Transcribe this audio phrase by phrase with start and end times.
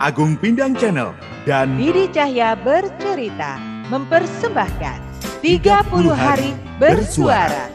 [0.00, 1.12] Agung Pindang Channel
[1.44, 3.60] dan Didi Cahya bercerita
[3.92, 4.96] mempersembahkan
[5.44, 5.60] 30
[6.16, 7.68] hari bersuara.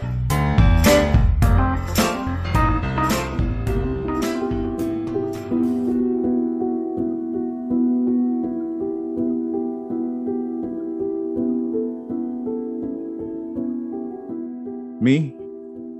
[14.97, 15.29] Mi,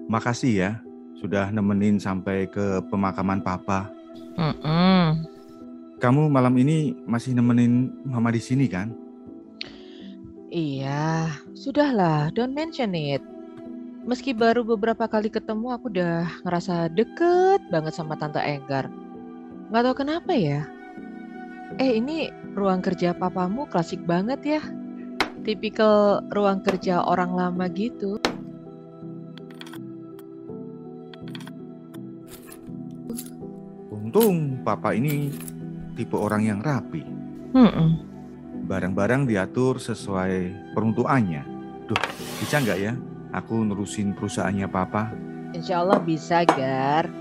[0.10, 0.72] makasih ya
[1.22, 3.94] sudah nemenin sampai ke pemakaman papa.
[4.42, 5.35] Mm-mm.
[5.96, 8.92] Kamu malam ini masih nemenin mama di sini kan?
[10.52, 13.24] Iya, sudahlah, don't mention it.
[14.04, 18.92] Meski baru beberapa kali ketemu, aku udah ngerasa deket banget sama Tante Enggar.
[19.72, 20.68] Nggak tahu kenapa ya.
[21.80, 24.62] Eh, ini ruang kerja papamu klasik banget ya.
[25.48, 28.20] Tipikal ruang kerja orang lama gitu.
[33.90, 35.34] Untung papa ini
[35.96, 37.02] tipe orang yang rapi.
[37.56, 37.90] Mm-mm.
[38.68, 41.44] Barang-barang diatur sesuai peruntukannya.
[41.88, 42.02] Duh,
[42.44, 42.94] bisa nggak ya
[43.36, 45.12] aku nerusin perusahaannya papa?
[45.52, 47.12] Insya Allah bisa, Gar.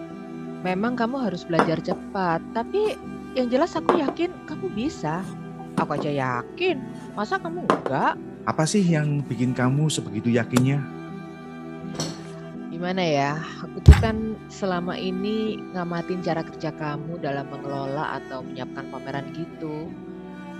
[0.62, 2.96] Memang kamu harus belajar cepat, tapi
[3.36, 5.20] yang jelas aku yakin kamu bisa.
[5.74, 6.78] Aku aja yakin,
[7.18, 8.14] masa kamu enggak?
[8.46, 10.78] Apa sih yang bikin kamu sebegitu yakinnya?
[12.84, 18.92] Gimana ya, aku tuh kan selama ini ngamatin cara kerja kamu dalam mengelola atau menyiapkan
[18.92, 19.88] pameran gitu.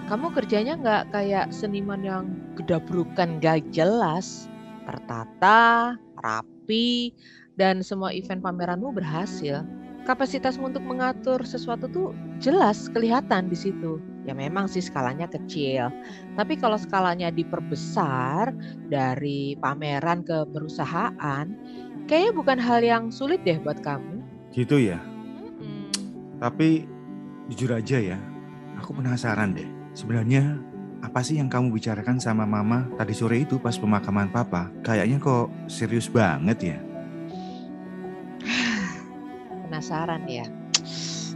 [0.08, 4.48] Kamu kerjanya nggak kayak seniman yang gedabrukan gak jelas.
[4.88, 7.12] Tertata, rapi,
[7.60, 9.60] dan semua event pameranmu berhasil.
[10.08, 14.00] Kapasitasmu untuk mengatur sesuatu tuh jelas kelihatan di situ.
[14.24, 15.92] Ya memang sih skalanya kecil.
[16.40, 18.56] Tapi kalau skalanya diperbesar
[18.88, 21.44] dari pameran ke perusahaan,
[22.04, 24.20] kayaknya bukan hal yang sulit deh buat kamu.
[24.52, 25.00] Gitu ya.
[25.40, 25.88] Mm-mm.
[26.38, 26.84] Tapi
[27.48, 28.18] jujur aja ya,
[28.78, 29.68] aku penasaran deh.
[29.96, 30.60] Sebenarnya
[31.04, 34.72] apa sih yang kamu bicarakan sama mama tadi sore itu pas pemakaman papa?
[34.80, 36.78] Kayaknya kok serius banget ya.
[39.68, 40.46] Penasaran ya?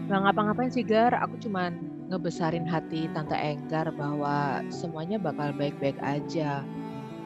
[0.08, 1.76] Nggak ngapa-ngapain sih Gar, aku cuman
[2.08, 6.64] ngebesarin hati Tante Enggar bahwa semuanya bakal baik-baik aja.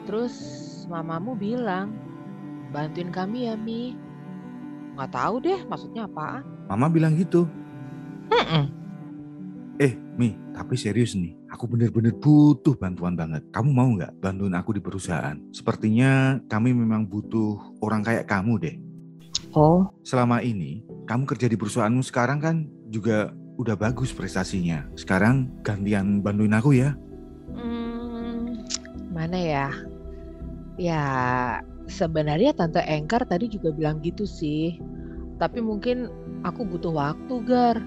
[0.03, 0.35] Terus
[0.91, 1.95] mamamu bilang,
[2.73, 3.93] bantuin kami ya Mi.
[4.97, 6.41] Nggak tahu deh maksudnya apaan.
[6.65, 7.45] Mama bilang gitu.
[8.33, 8.65] Mm-mm.
[9.77, 11.33] Eh, Mi, tapi serius nih.
[11.53, 13.45] Aku bener-bener butuh bantuan banget.
[13.53, 15.37] Kamu mau nggak bantuin aku di perusahaan?
[15.53, 18.75] Sepertinya kami memang butuh orang kayak kamu deh.
[19.53, 22.55] Oh, Selama ini, kamu kerja di perusahaanmu sekarang kan
[22.89, 23.29] juga
[23.61, 24.89] udah bagus prestasinya.
[24.97, 26.97] Sekarang gantian bantuin aku ya.
[27.53, 28.65] hmm,
[29.13, 29.67] mana ya?
[30.73, 31.05] Ya,
[31.87, 34.79] sebenarnya Tante Engkar tadi juga bilang gitu sih.
[35.41, 36.07] Tapi mungkin
[36.47, 37.77] aku butuh waktu, Gar.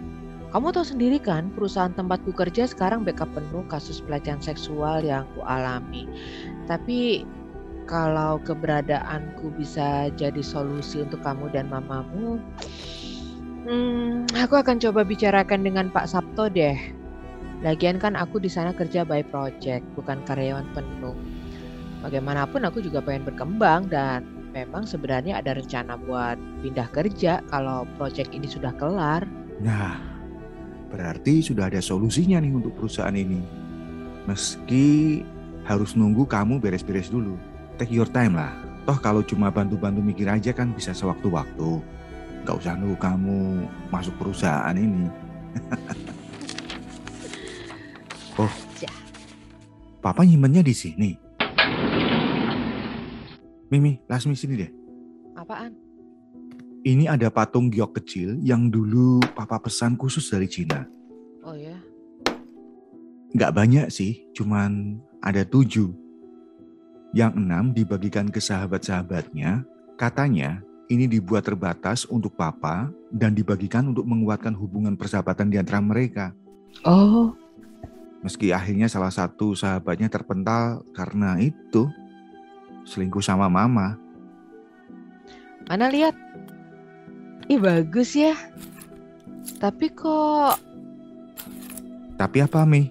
[0.55, 5.43] Kamu tahu sendiri kan, perusahaan tempatku kerja sekarang backup penuh kasus pelecehan seksual yang ku
[5.43, 6.07] alami.
[6.71, 7.27] Tapi
[7.87, 12.39] kalau keberadaanku bisa jadi solusi untuk kamu dan mamamu,
[13.67, 16.79] hmm, aku akan coba bicarakan dengan Pak Sabto deh.
[17.65, 21.17] Lagian kan aku di sana kerja by project, bukan karyawan penuh.
[22.05, 28.33] Bagaimanapun aku juga pengen berkembang dan memang sebenarnya ada rencana buat pindah kerja kalau project
[28.33, 29.25] ini sudah kelar.
[29.61, 30.01] Nah,
[30.93, 33.41] berarti sudah ada solusinya nih untuk perusahaan ini.
[34.25, 35.21] Meski
[35.69, 37.37] harus nunggu kamu beres-beres dulu.
[37.77, 38.53] Take your time lah.
[38.87, 41.83] Toh kalau cuma bantu-bantu mikir aja kan bisa sewaktu-waktu.
[42.47, 45.11] Gak usah nunggu kamu masuk perusahaan ini.
[48.41, 48.53] oh.
[49.99, 51.26] Papa nyimpennya di sini.
[53.67, 54.71] Mimi, Lasmi sini deh.
[55.35, 55.75] Apaan?
[56.87, 60.87] Ini ada patung giok kecil yang dulu papa pesan khusus dari Cina.
[61.43, 61.75] Oh ya,
[63.35, 65.91] Nggak banyak sih, cuman ada tujuh.
[67.11, 69.67] Yang enam dibagikan ke sahabat-sahabatnya.
[69.99, 76.31] Katanya ini dibuat terbatas untuk papa dan dibagikan untuk menguatkan hubungan persahabatan di antara mereka.
[76.85, 77.33] oh
[78.27, 81.87] Meski akhirnya salah satu sahabatnya terpental karena itu
[82.83, 83.95] selingkuh sama mama.
[85.71, 86.19] mana lihat?
[87.47, 88.35] Ih bagus ya.
[89.63, 90.59] Tapi kok
[92.19, 92.91] Tapi apa Mi?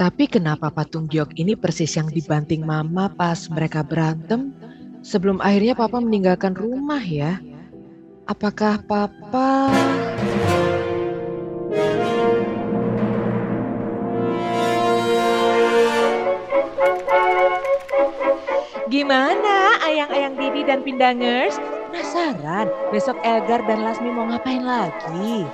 [0.00, 4.56] Tapi kenapa patung giok ini persis yang dibanting mama pas mereka berantem
[5.04, 7.36] sebelum akhirnya papa meninggalkan rumah ya?
[8.24, 9.68] Apakah papa...
[18.88, 21.60] Gimana ayang-ayang Didi dan Pindangers?
[21.92, 25.44] Penasaran besok Elgar dan Lasmi mau ngapain lagi?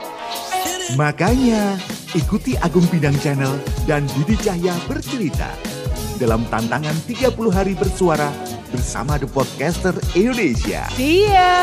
[0.94, 1.74] Makanya
[2.14, 3.58] ikuti Agung Bidang Channel
[3.90, 5.50] dan Didi Cahya bercerita
[6.22, 8.30] dalam tantangan 30 hari bersuara
[8.70, 10.86] bersama The Podcaster Indonesia.
[10.94, 11.58] See ya!